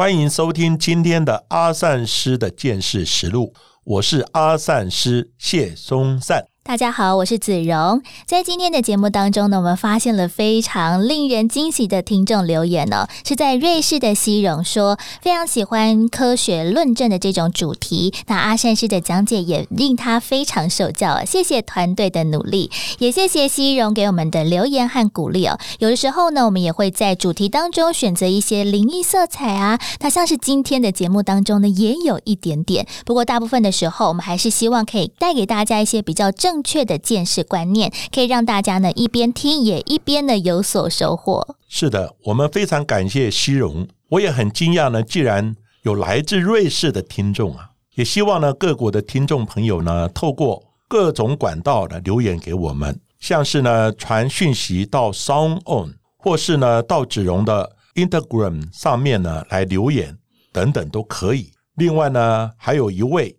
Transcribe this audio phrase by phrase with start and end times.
[0.00, 3.52] 欢迎收听今天的阿善师的见识实录，
[3.84, 6.49] 我是阿善师谢松善。
[6.62, 8.02] 大家好，我是子荣。
[8.26, 18.12] 在今天的节目当中呢，我们发现了非常令人惊喜的听众留言哦，是在瑞士的西荣说非常喜欢科学论证的这种主题。
[18.26, 25.58] 那阿善师的讲解也令他非常受教，谢谢团队的努力，也谢谢西荣给我们的留言和鼓励哦。
[25.78, 32.86] 有的时候呢，我们也会在主题当中选择一些灵异色彩啊，那像是今天的节目当中呢，也有一点点。
[33.06, 36.49] 不过大部分的时候，我们还是希望可以带给大家一些比较正。
[36.50, 41.54] 正确的见识观念，可以让大家呢一边听也一边呢有所收获。
[41.68, 45.00] 是的，我们非常感谢西荣，我也很惊讶呢。
[45.00, 60.18] 既然有来自瑞士的听众啊，也希望呢各国的听众朋友呢，透过各种管道的留言给我们，像是呢传讯息到 Sound On，或是呢到子荣的 Instagram 上面呢来留言
[60.52, 61.52] 等等都可以。
[61.76, 63.38] 另外呢，还有一位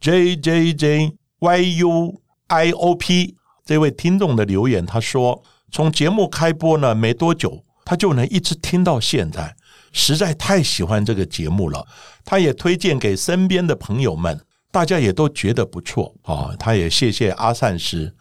[0.00, 2.22] J J J Y U。
[2.48, 9.54] I O P 这位听众的留言，他说：“从节目开播呢没多久，他就能一直听到现在，
[9.92, 11.86] 实在太喜欢这个节目了。
[12.24, 16.54] 他也推荐给身边的朋友们，大家也都觉得不错啊。
[16.58, 18.14] 他也谢谢阿善师。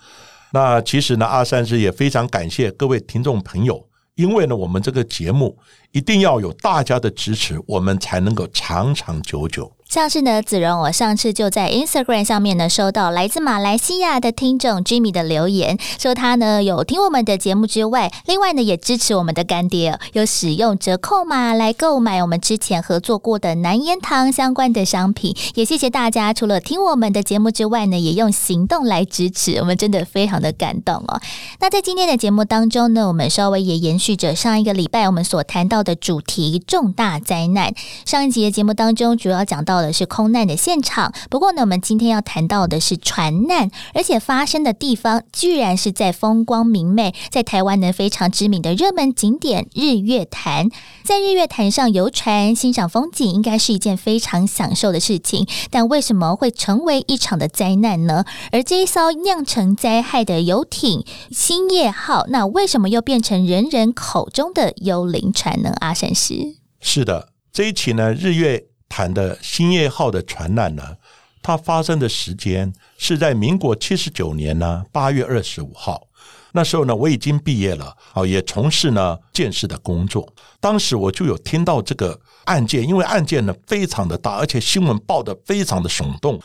[0.51, 5.57] 那其实呢，阿善师也非常感谢各位听众朋友，因为呢，我们这个节目
[5.91, 25.33] 一定要有大家的支持，我们才能够长长久久。”像是呢，子荣，我上次就在 Instagram 上面呢，收到来自马来西亚的听众 Jimmy 的留言，说他呢有听我们的节目之外，另外呢也支持我们的干爹，有使用折扣码来购买我们之前合作过的南烟堂相关的商品。
[25.55, 31.21] 也谢谢大家，除了听我们的节目之外呢，也用行动来支持，我们真的非常的感动哦。
[31.61, 37.73] 那在今天的节目当中呢，我们稍微也延续着上一个礼拜我们所谈到的主题——重大灾难。
[38.05, 39.76] 上一集的节目当中，主要讲到。
[39.77, 50.69] 到的是空难的现场，不过呢，我们今天要谈到的是船难，而且发生的地方居然是在风光明媚，在台湾呢非常知名的热门景点日月潭。
[51.03, 55.47] 在日月潭上游船欣赏风景，应该是一件非常享受的事情。
[55.69, 58.25] 但为什么会成为一场的灾难呢？
[58.51, 65.71] 而这一艘酿成灾害的游艇兴业号，那为什么又变成人人口中的幽灵船呢？
[65.81, 68.65] 阿山师是的，这一起呢日月。
[68.89, 70.97] 谈的兴业号的船难呢，
[71.41, 76.07] 它发生的时间是在民国七十九年呢八月二十五号。
[76.53, 80.27] 那时候呢，我已经毕业了，哦，也从事呢建设的工作。
[80.59, 86.39] 当时我就有听到这个案件，因为案件呢非常的大，而且新闻报的非常的耸动。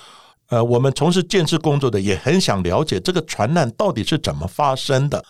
[0.48, 5.24] 呃，我们从事建设工作的也很想了解这个船难到底是怎么发生的。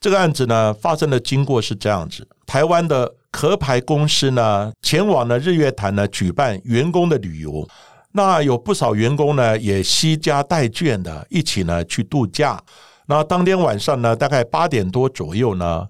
[0.00, 3.14] 这个案子呢发生的经过是这样子：台湾的。
[3.36, 7.68] 壳牌公司呢，前往呢日月潭呢举办员工的旅游，
[8.12, 12.58] 那有不少员工呢也惜家带眷的一起呢去度假。
[13.08, 15.86] 那当天晚上呢，大概八点多左右呢，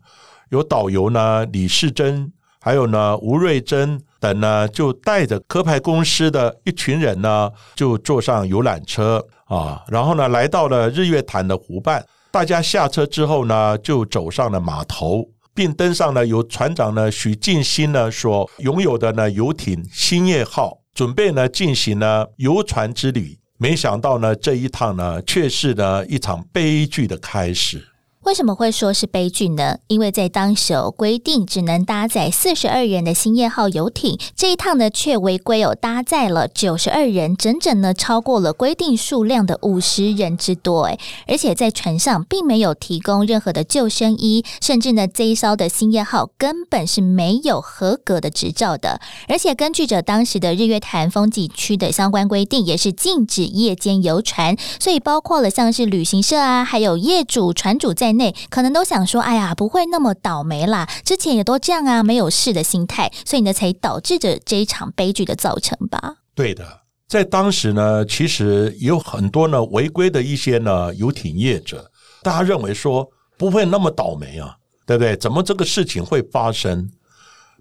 [0.49, 12.05] 有导游呢李世珍，还有呢吴瑞珍等呢，就带着壳牌公司的一群人呢，就坐上游览车啊，然后呢来到了日月潭的湖畔。
[12.33, 15.25] 大家下车之后呢，就走上了码头。
[15.57, 23.39] 并登上了由船长呢许晋新呢所拥有的呢游艇兴业号，准备呢进行呢游船之旅。
[23.59, 27.83] 没想到呢这一趟呢却是呢一场悲剧的开始。
[28.27, 29.79] 为什么会说是悲剧呢？
[29.87, 40.87] 因为在当时有规定只能搭载四十二人的兴业号游艇，这一趟呢却违规有搭载了九十二人，整整呢超过了规定数量的五十人之多。
[40.87, 49.01] 哎，而且在船上并没有提供任何的救生衣，甚至呢这一艘的兴业号根本是没有合格的执照的。
[49.29, 58.16] 而且根据着当时的日月潭风景区的相关规定，也是禁止夜间游船，所以包括了像是旅行社啊，还有业主、船主在。
[58.17, 66.17] 内可能都想说，哎呀，不会那么倒霉啦，之前也都这样啊，没有事的心态，所以呢，才导致着这一场悲剧的造成吧？
[66.35, 71.91] 对的，在当时呢，其实有很多呢违规的一些呢游艇业者，
[72.23, 73.09] 大家认为说
[73.39, 75.17] 不会那么倒霉啊，对不对？
[75.17, 76.91] 怎么这个事情会发生？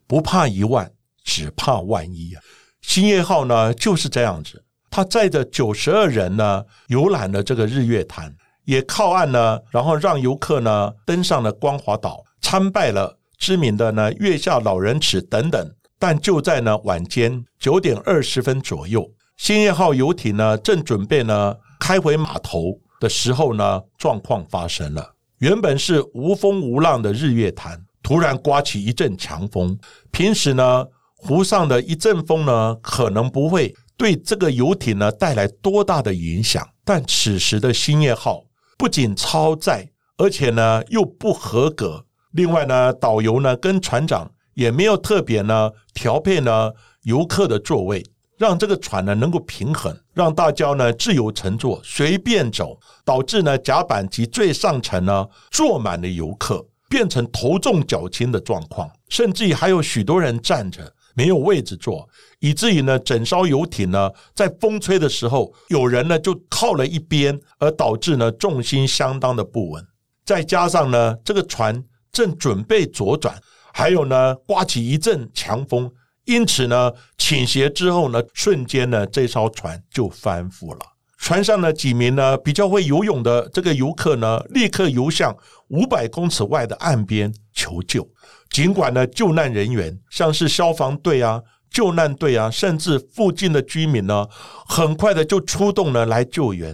[0.08, 0.92] 不怕一万，
[1.24, 2.42] 只怕万一啊！
[2.82, 8.32] 星夜号呢就是这样子，他载着九十二人呢游览了这个日月潭，
[8.66, 15.72] 也靠岸呢，然后让游客呢登上了光华岛，参拜了知名的呢月下老人池等等。
[15.98, 25.14] 但就在呢晚间九点二十分左右，兴业号游艇呢正准备呢开回码头的时候呢，状况发生了。
[25.40, 29.78] 原本是无风无浪的日月潭，突然刮起一阵强风。
[30.12, 30.86] 平时呢，
[31.16, 36.68] 湖上的一阵风呢，可能不会对这个游艇呢带来多大的影响。
[36.84, 38.44] 但此时的兴业号
[38.78, 42.06] 不仅超载，而且呢又不合格。
[42.32, 46.72] 另外呢，导游呢跟船长也没有特别呢调配呢
[47.04, 48.04] 游客的座位。
[48.38, 62.08] 让这个船呢能够平衡，让大家呢自由乘坐，随便走，导致呢甲板及最上层呢坐满了游客，变成头重脚轻的状况，甚至于还有许多人站着没有位置坐，
[62.40, 69.84] 以至于呢整艘游艇呢在风吹的时候，有人呢就靠了一边，而导致呢重心相当的不稳。
[70.24, 73.36] 再加上呢这个船正准备左转，
[73.74, 75.90] 还有呢刮起一阵强风。
[76.26, 80.80] 因此呢，倾斜之后呢，瞬间呢，这艘船就翻覆了。
[81.20, 85.36] 船上呢几名呢比较会游泳的这个游客呢，立刻游向
[85.68, 88.08] 五百公尺外的岸边求救。
[88.56, 94.26] 尽管呢，救难人员像是消防队啊、救难队啊，甚至附近的居民呢，
[94.66, 96.74] 很快的就出动了来救援。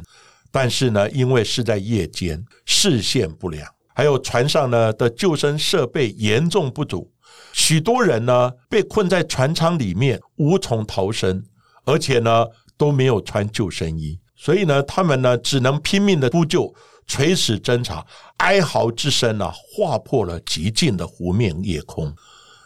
[0.51, 7.11] 但是呢，因为是在夜间，视线不良，还有船上呢的救生设备严重不足。
[7.51, 11.43] 许多人呢被困在船舱里面，无从逃生，
[11.85, 12.45] 而且呢
[12.77, 16.71] 都没有穿救生衣，所以呢他们呢只能拼命的呼救、
[17.07, 18.05] 垂死挣扎，
[18.37, 22.13] 哀嚎之声啊划破了寂静的湖面夜空。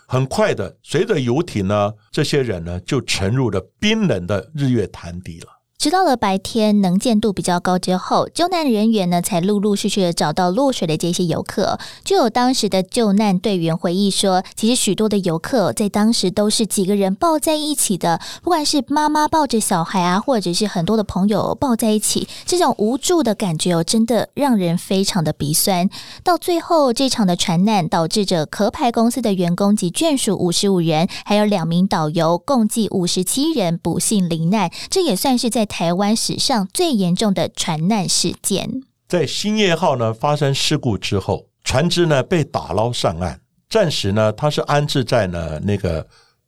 [0.08, 5.48] 很快的，随着游艇呢，这些人呢就沉入了冰冷的日月潭底了。
[5.77, 11.77] 直到了白天能见度比较高之后，救难人员呢才陆陆续续的找到落水的这些游客。
[12.04, 25.89] 就有当时的救难队员回忆说，其实许多的游客在当时都是几个人抱在一起的，不管是妈妈抱着小孩啊，或者是很多的朋友抱在一起，这种无助的感觉哦，真的让人非常的鼻酸。
[26.24, 34.71] 到最后，这场的船难导致着壳牌公司的员工及眷属五十五人，还有两名导游，共计五十七人不幸罹难。
[34.89, 35.65] 这也算是在。
[35.66, 43.40] 台湾史上最严重的船难事件，在兴业号呢发生事故之后，船只呢被打捞上岸，
[43.70, 46.08] 暂时呢它是安置在呢那个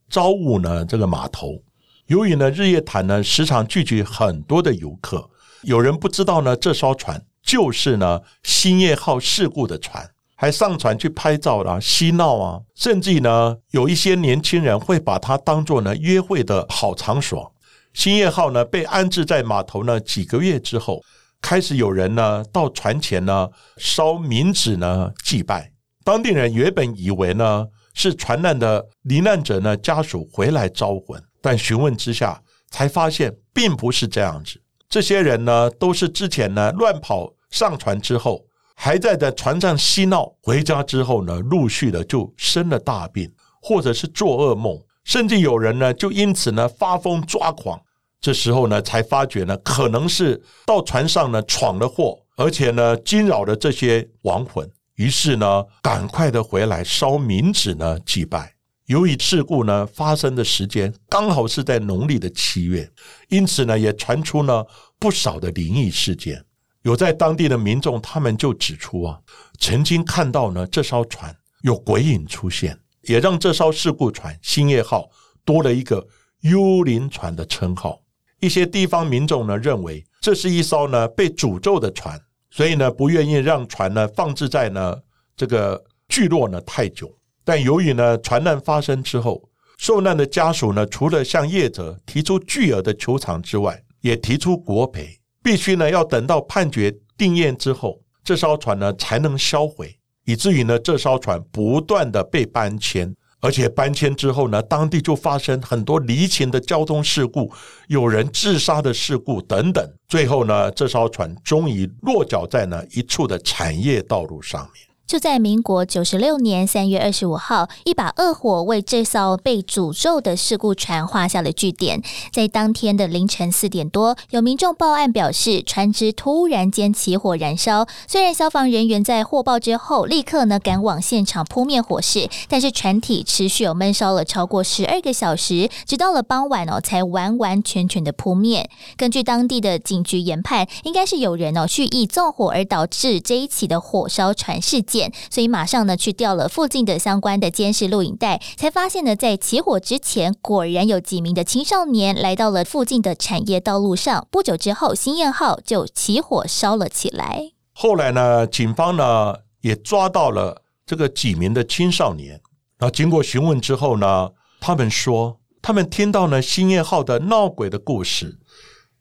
[0.10, 1.62] 朝务呢这个码头。
[2.08, 5.30] 由于呢日月潭呢时常聚集很多的游客，
[5.64, 17.54] 有人不知道呢这艘船就是呢兴业号事故的船，还上船去拍照啦、嬉闹啊，甚至呢有一些年轻人会把它当做呢约会的好场所。
[17.98, 21.02] 兴业号呢被安置在码头呢几个月之后，
[21.42, 25.72] 开始有人呢到船前呢烧冥纸呢祭拜。
[26.04, 27.66] 当地人原本以为呢
[27.96, 32.40] 是船难的罹难者呢家属回来招魂，但询问之下
[32.70, 34.62] 才发现并不是这样子。
[34.88, 38.46] 这些人呢都是之前呢乱跑上船之后，
[38.76, 43.28] 还在在船上嬉闹，回家之后呢陆续的就生了大病，
[43.60, 47.82] 或者是做噩梦，甚至有人呢就因此呢发疯抓狂。
[48.20, 54.70] 这时候呢，才发觉呢，可能是到船上呢闯了祸，而且呢惊扰了这些亡魂。
[54.96, 58.54] 于是呢，赶快的回来烧冥纸呢祭拜。
[58.88, 62.90] 由于事故呢发生的时间刚好是在农历的七月，
[63.30, 64.66] 因此呢也传出呢
[64.98, 66.44] 不少的灵异事件。
[66.84, 69.20] 有在当地的民众，他们就指出啊，
[69.60, 75.10] 曾经看到呢这艘船有鬼影出现，也让这艘事故船“兴业号”
[75.44, 76.08] 多了一个
[76.42, 78.00] “幽灵船”的称号。
[78.40, 82.20] 一些地方民众呢认为这是一艘呢被诅咒的船，
[82.52, 84.96] 所以呢不愿意让船呢放置在呢
[85.36, 87.12] 这个聚落呢太久。
[87.44, 103.16] 但由于呢船难发生之后，受难的家属呢除了向业者提出巨额的求偿之外，也提出国赔，必须呢要等到判决定验之后，这艘船呢才能销毁，以至于呢这艘船不断的被搬迁。
[103.40, 107.52] 而且搬迁之后呢，当地就发生很多离奇的交通事故，
[107.88, 109.88] 有人自杀的事故等等。
[110.08, 114.87] 最后呢，这艘船终于落脚在呢一处的产业道路上面。
[115.08, 122.04] 就在民国九十六年三月二十五号，一把恶火为这艘被诅咒的事故船画下了句点。
[122.30, 127.88] 在当天的凌晨四点多，有民众报案表示，船只突然间起火燃烧。
[128.06, 138.70] 虽然消防人员在获报之后立刻呢赶往现场扑灭火势，但是船体持续有闷烧了超过十二个小时，直到了傍晚哦才完完全全的扑灭。
[138.98, 144.97] 根据当地的警局研判，应该是有人哦蓄意纵火而导致这一起的火烧船事件。
[145.30, 154.28] 所以马上呢去调了附近的相关的监视录影带，才发现呢在起火之前，果然有几名的青少年来到了附近的产业道路上。
[154.32, 157.52] 不久之后，新燕号就起火烧了起来。
[157.74, 162.42] 后来呢，警方呢也抓到了这个几名的青少年。
[162.80, 168.40] 然后经过询问之后呢，他们说他们听到呢新燕号的闹鬼的故事，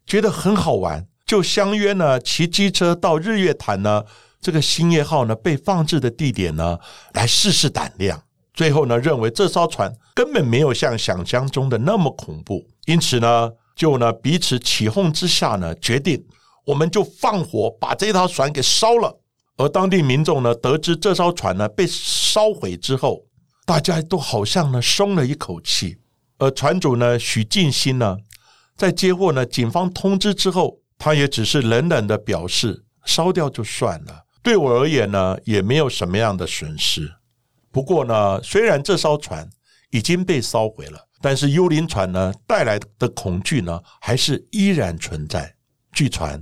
[0.05, 4.03] 觉得很好玩，就相约呢骑机车到日月潭呢。
[4.39, 6.77] 这个星夜号呢被放置的地点呢，
[7.13, 8.21] 来试试胆量。
[8.53, 16.25] 最后呢，认为这艘船根本没有像想象中的那么恐怖，因此呢，就呢彼此起哄之下呢，决定
[16.65, 19.19] 我们就放火把这条船给烧了。
[19.57, 23.23] 而当地民众呢，得知这艘船呢被烧毁之后，
[23.65, 25.97] 大家都好像呢松了一口气。
[26.39, 28.17] 而船主呢许进新呢，
[28.75, 34.23] 在接获呢警方通知之后，他也只是冷冷的表示，烧掉就算了。
[34.47, 37.15] 对我而言呢，也没有什么样的损失。
[37.69, 39.45] 不过呢，虽然这艘船
[39.89, 45.53] 已经被烧毁了，但是幽灵船呢带来的恐惧呢，还是依然存在。
[45.91, 46.41] 据传，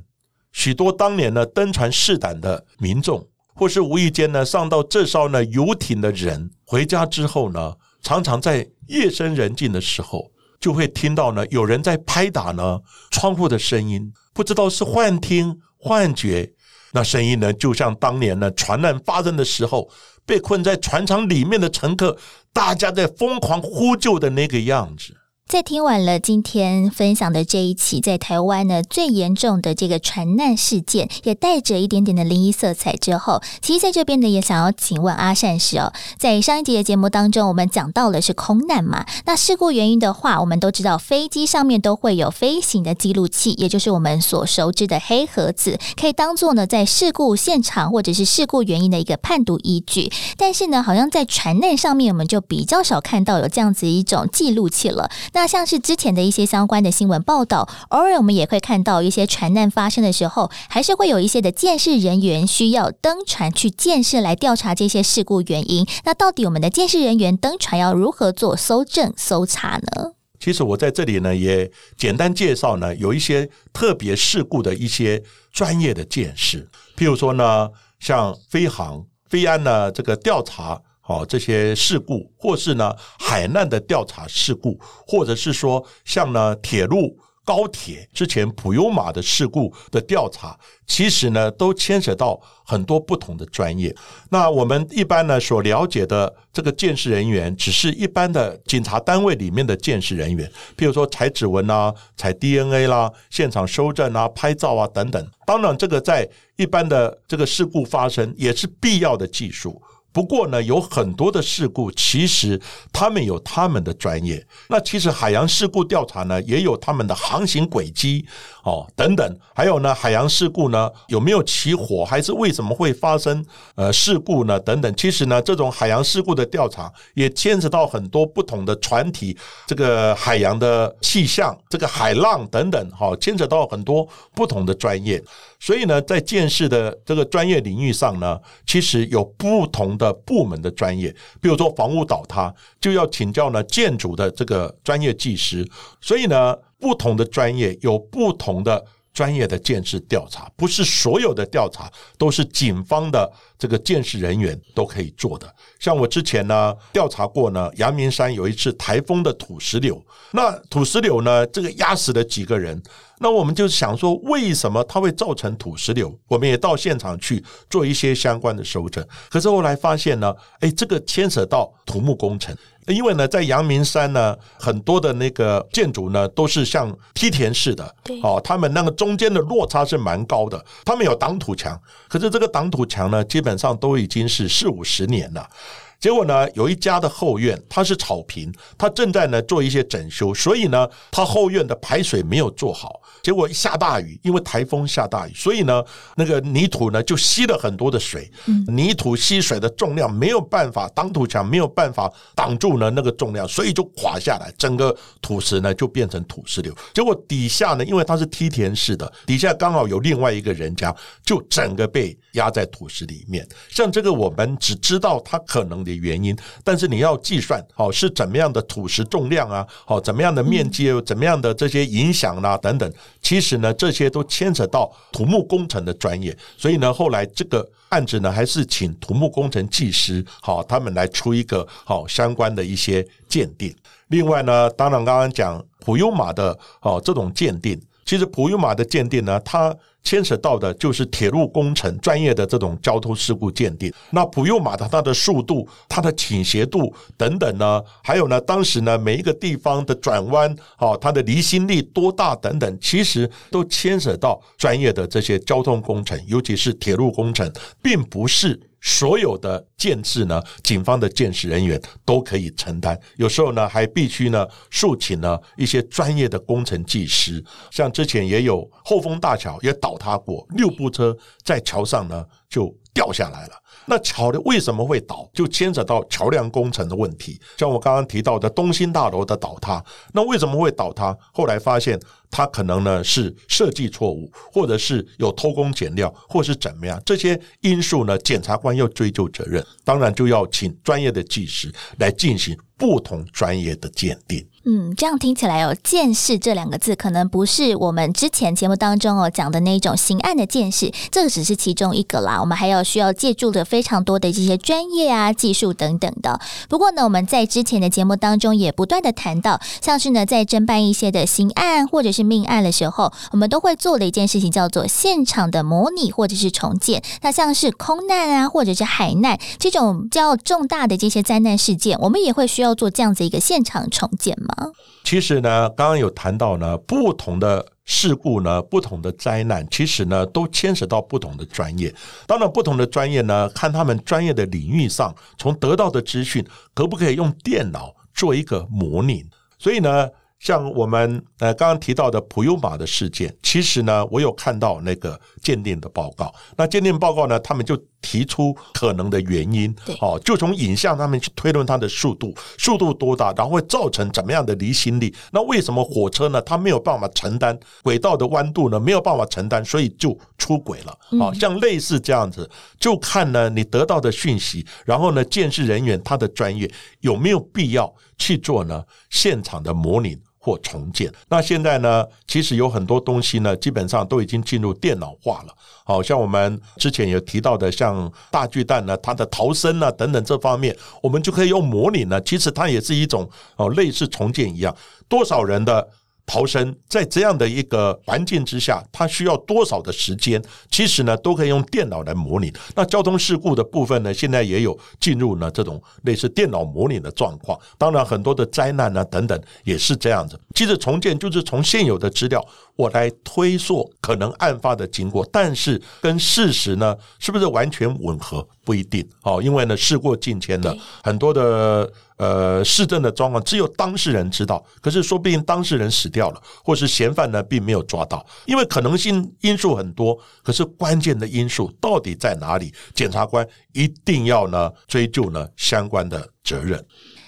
[0.51, 16.53] 许多当年呢登船试胆的民众，或是无意间呢上到这艘呢游艇的人，回家之后呢，常常在夜深人静的时候，就会听到呢有人在拍打呢窗户的声音，不知道是幻听、幻觉。
[16.95, 19.89] 那声音呢，就像当年呢船难发生的时候，
[20.25, 22.17] 被困在船舱里面的乘客，
[22.53, 25.13] 大家在疯狂呼救的那个样子。
[25.47, 39.05] 在听完了今天分享的这一期在台湾呢最严重的这个船难事件，也带着一点点的灵异色彩之后，其实在这边呢也想要请问阿善师哦，在上一集的节目当中，我们讲到了是空难嘛？
[39.25, 50.11] 那事故原因的话，我们都知道飞机上面都会有飞行的记录器，也就是我们所熟知的黑盒子，可以当做呢在事故现场或者是事故原因的一个判读依据。
[50.37, 55.11] 但是呢，好像在船难上面，我们就比较少看到有这样子一种记录器了。
[55.35, 65.85] 那像是之前的一些相关的新闻报道，偶尔我们也会看到一些船难发生的时候，还是会有一些的建设人员需要登船去建设来调查这些事故原因。
[66.05, 70.13] 那到底我们的建设人员登船要如何做搜证搜查呢？
[70.39, 80.81] 其实我在这里呢也简单介绍呢，有一些特别事故的一些专业的见识，譬如说呢，像飞航、飞安呢这个调查。
[81.07, 90.57] 哦，这些事故，或是呢海难的调查事故，或者是说像呢铁路、高铁之前普悠玛的事故的调查，
[90.87, 93.95] 其实呢都牵扯到很多不同的专业。
[94.31, 105.23] 那我们一般呢所了解的这个鉴识人员，只是一般的警察单位里面的鉴识人员，譬如说采指纹啊、采 DNA 啦、现场收证啊、拍照啊等等。
[105.45, 109.79] 当然，这个在一般的这个事故发生也是必要的技术。
[110.15, 112.57] 不过呢，有很多的事故，其实
[112.93, 114.41] 他们有他们的专业。
[114.69, 118.25] 那其实海洋事故调查呢，也有他们的航行轨迹
[118.63, 119.37] 哦等等。
[119.53, 123.45] 还有呢，海洋事故呢有没有起火，还是为什么会发生
[123.75, 124.57] 呃事故呢？
[124.61, 124.95] 等等。
[124.95, 135.21] 其实呢，这种海洋事故的调查也牵扯到很多不同的船体，这个海洋的气象，这个海浪等等，哈，牵扯到很多不同的专业。
[135.59, 140.15] 所以呢，在建设的这个专业领域上呢，其实有不同的。
[140.25, 145.67] 部门的专业，比如说房屋倒塌，就要请教呢建筑的这个专业技师。
[146.01, 148.83] 所以呢，不同的专业有不同的
[149.13, 155.53] 专业的建设调查，不是所有的调查都是警方的这个建设人员都可以做的。
[155.79, 162.81] 像我之前呢调查过呢，阳明山有一次台风的土石流，那土石流呢，这个压死了几个人。
[163.19, 166.13] 那我们就想说，为什么它会造成土石流？
[166.27, 169.05] 我们也到现场去做一些相关的收证。
[169.29, 172.55] 可是后来发现呢，哎，这个牵扯到土木工程，
[172.87, 180.63] 因为呢，在阳明山呢，很多的那个建筑呢，都是像梯田式的，哦，他们那个中间的落差是蛮高的。
[180.83, 181.79] 他们有挡土墙，
[182.09, 185.49] 可是这个挡土墙呢，基本上都已经是四五十年了。
[185.99, 193.01] 结果呢，有一家的后院它是草坪，它正在呢做一些整修，所以呢，它后院的排水没有做好。
[193.23, 195.83] 结果下大雨，因为台风下大雨，所以呢，
[196.15, 198.29] 那个泥土呢就吸了很多的水，
[198.67, 206.75] 泥土吸水的重量没有办法挡土墙，没有办法挡住呢那个重量，所以就垮下来，整个土石呢就变成土石流。
[206.93, 213.47] 结果底下呢，因为它是梯田式的，底下刚好有另外一个人家，就整个被压在土石里面。
[213.69, 222.93] 像这个，我们只知道它可能的原因，但是你要计算好是怎么样的土石重量啊，好怎么样的面积，怎么样的这些影响啦等等。
[223.21, 233.73] 其实呢，这些都牵扯到土木工程的专业，所以呢，后来这个案子呢，还是请土木工程技师好，他们来出一个好相关的一些鉴定。
[234.07, 239.75] 另外呢，当然刚刚讲普悠玛的哦这种鉴定，其实普悠玛的鉴定呢，它。
[240.05, 243.91] 牵扯到的就是铁路工程专业的这种交通事故鉴定。
[244.11, 258.57] 那普悠马的它的速度、它的倾斜度等等呢，还有呢，当时呢每一个地方的转弯，哦，它的离心力多大等等，其实都牵扯到专业的这些交通工程，尤其是铁路工程，并不是。
[258.87, 262.97] 所有的建制呢，警方的建设人员都可以承担。
[263.17, 267.43] 有时候呢，还必须呢，诉请呢一些专业的工程技师。
[267.71, 273.53] 像之前也有后丰大桥也倒塌过，六部车在桥上呢就掉下来了。
[273.87, 277.41] 那桥的为什么会倒，就牵扯到桥梁工程的问题。
[277.57, 281.17] 像我刚刚提到的东兴大楼的倒塌，那为什么会倒塌？
[281.33, 281.99] 后来发现。
[282.35, 287.01] 他可能呢是设计错误，或者是有偷工减料，或是怎么样？
[287.05, 294.45] 这些因素呢，检察官要追究责任，当然就要请专业的技师来进行不同专业的鉴定。
[294.67, 302.41] 嗯，这样听起来哦，见识这两个字可能不是我们之前节目当中哦讲的那种刑案的见识，这个只是其中一个啦。
[302.41, 306.41] 我们还要需要借助的非常多的这些专业啊、技术等等的。
[306.67, 317.03] 不过呢，我们在之前的节目当中也不断的谈到，像是呢在侦办一些的刑案或者是命案的时候，我们都会做的一件事情叫做现场的模拟或者是重建。
[317.21, 324.71] 那像是空难啊，或者是海难这种较重大的这些灾难事件，我们也会需要做这样子一个现场重建吗？
[325.03, 331.93] 其实呢，刚刚有谈到呢，不同的事故呢，不同的灾难，其实呢，都牵涉到不同的专业。
[332.25, 339.25] 当然，不同的专业呢，看他们专业的领域上，从得到的资讯，可不可以用电脑做一个模拟？
[339.59, 340.09] 所以呢。
[340.39, 346.33] 像我们呃刚刚提到的普悠玛的事件，其实呢，我有看到那个鉴定的报告。
[346.57, 355.13] 那鉴定报告呢，他们就提出可能的原因，哦，就从影像上面去推论它的速度，速度多大，然后会造成怎么样的离心力？
[355.31, 356.39] 那为什么火车呢？
[356.43, 358.79] 它没有办法承担轨道的弯度呢？
[358.79, 360.91] 没有办法承担，所以就出轨了。
[361.19, 362.47] 啊，像类似这样子，
[362.79, 366.69] 就看呢你得到的讯息，然后呢，建设人员他的专业
[366.99, 368.83] 有没有必要去做呢？
[369.09, 370.17] 现场的模拟。
[370.37, 371.11] 或重建。
[371.27, 372.05] 那现在呢？
[372.27, 375.55] 其实有很多东西呢，基本上都已经进入电脑化了。
[375.83, 382.21] 好像我们之前有提到的，像大巨蛋呢，它的逃生啊等等这方面，我们就可以用模拟呢。
[382.21, 384.77] 其实它也是一种哦，类似重建一样，
[385.09, 385.89] 多少人的。
[386.25, 390.41] 逃生在这样的一个环境之下，它需要多少的时间？
[390.71, 392.51] 其实呢，都可以用电脑来模拟。
[392.75, 397.59] 那交通事故的部分呢，现在也有进入呢这种类似电脑模拟的状况。
[397.77, 400.39] 当然，很多的灾难呢等等也是这样子。
[400.53, 402.43] 其实重建就是从现有的资料，
[402.75, 411.91] 我来推溯可能案发的经过，但是跟事实呢是不是完全吻合不一定哦，因为呢事过境迁的很多的。
[412.17, 422.73] 呃，市政的状况只有当事人知道，可是说不定当事人死掉了，或是嫌犯呢并没有抓到，因为可能性因素很多，可是关键的因素到底在哪里？
[422.93, 426.81] 检察官一定要呢追究呢相关的责任。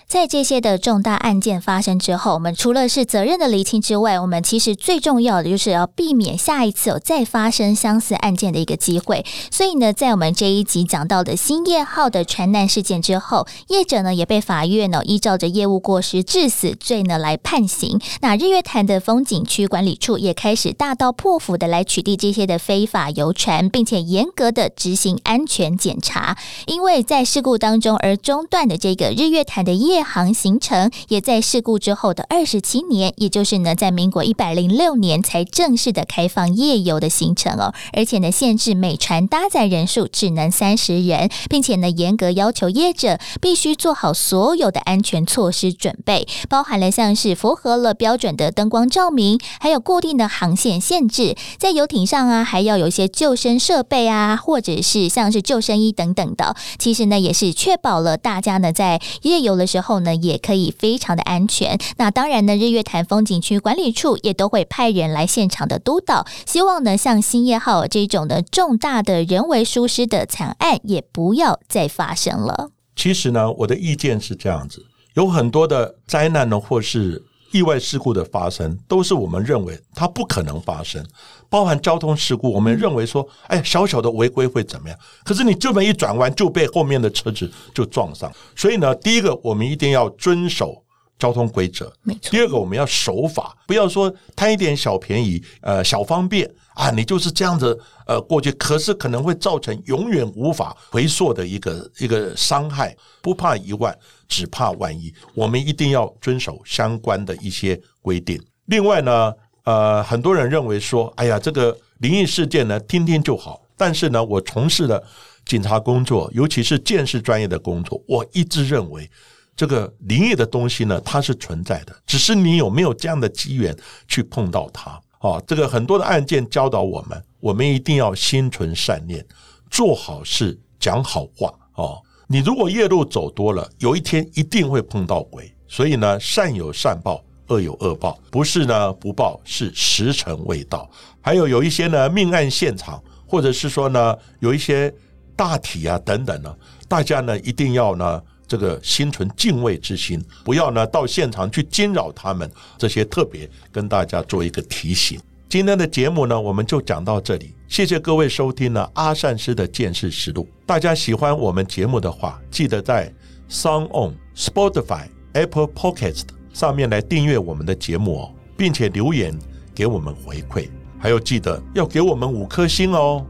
[0.08, 9.26] 在这些的重大案件发生之后，我们除了是责任的厘清之外，我们其实最重要的就是要避免下一次有再发生相似案件的一个机会。
[9.52, 18.00] 所以呢，在我们这一集讲到的兴业号的船难事件之后，业者呢也被法院呢依照着业务过失致死罪呢来判刑。
[18.22, 26.38] 那日月潭的风景区管理处也开始大刀破斧的来取缔这些的非法游船，并且严格的执行安全检查。
[26.66, 37.74] 因为在事故当中而中断的这个日月潭的业夜航行程，也在事故之后的二十七年，也就是呢，在民国一百零六年才正式的开放夜游的行程哦。
[37.94, 56.56] 而且呢，限制每船搭载人数只能三十人，并且呢，严格要求业者必须做好所有的安全措施准备，包含了像是符合了标准的灯光照明，还有固定的航线限制，在游艇上啊，还要有一些救生设备啊，或者是像是救生衣等等的。
[56.78, 61.80] 其实呢，也是确保了大家呢在夜游的时候后呢，也可以非常的安全。
[61.98, 72.72] 那当然呢，日月潭风景区管理处也都会派人来现场的督导，希望呢，像兴业号这种的重大的人为疏失的惨案，也不要再发生了。
[72.96, 81.04] 其实呢，我的意见是这样子，有很多的灾难呢，或是意外事故的发生，都是我们认为它不可能发生。
[81.50, 84.98] 包含交通事故，我们认为说，哎，小小的违规会怎么样？
[85.24, 88.32] 可是你这么一转弯，就被后面的车子就撞上。
[88.56, 90.84] 所以呢，第一个，我们一定要遵守
[91.18, 102.96] 交通规则；没错第二个，我们要守法，不要说贪一点小便宜，呃，小方便啊，你就是这样子呃过去，可是可能会造成永远无法回溯的一个一个伤害。
[103.20, 105.12] 不怕一万，只怕万一。
[105.34, 108.40] 我们一定要遵守相关的一些规定。
[108.66, 113.60] 另外呢，呃，很多人认为说，哎呀，这个灵异事件呢，听听就好。
[113.76, 115.04] 但是呢，我从事的
[115.46, 119.10] 警察工作，尤其是鉴识专业的工作，我一直认为，
[119.56, 123.76] 这个灵异的东西呢，它是存在的，只是你有没有这样的机缘
[124.08, 125.02] 去碰到它。
[125.22, 129.26] 哦，这个很多的案件教导我们，我们一定要心存善念，
[129.70, 131.54] 做好事，讲好话。
[131.76, 135.52] 哦，你如果夜路走多了，有一天一定会碰到鬼。
[135.68, 140.90] 所以呢，善有善报，恶有恶报，不是呢不报，是时辰未到。
[141.20, 144.94] 还有有一些呢命案现场，或者是说呢有一些
[145.36, 146.56] 大体啊等等呢，
[146.88, 152.50] 大家呢一定要呢这个心存敬畏之心，不要呢到现场去惊扰他们。
[152.78, 155.20] 这些特别跟大家做一个提醒。
[155.50, 160.48] 今天的节目呢，我们就讲到这里，谢谢各位收听呢阿善师的见识实录。
[160.66, 163.14] 大家喜欢我们节目的话，记得在
[163.50, 169.38] Sound On、Spotify、Apple Podcast 上面来订阅我们的节目哦，并且留言
[169.74, 170.68] 给我们回馈，
[171.00, 173.26] 还有记得要给我们五颗星哦。